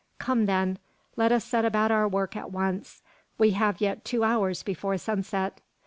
Come, 0.17 0.47
then! 0.47 0.79
Let 1.15 1.31
us 1.31 1.45
set 1.45 1.63
about 1.63 1.91
our 1.91 2.07
work 2.07 2.35
at 2.35 2.51
once. 2.51 3.03
We 3.37 3.51
have 3.51 3.79
yet 3.79 4.03
two 4.03 4.23
hours 4.23 4.63
before 4.63 4.97
sunset. 4.97 5.61